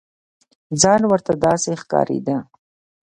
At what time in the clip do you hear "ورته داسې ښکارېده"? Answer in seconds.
1.07-2.37